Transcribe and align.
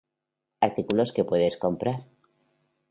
Artículos 0.67 1.13
que 1.15 1.23
puedes 1.29 1.55
comprar. 1.63 1.99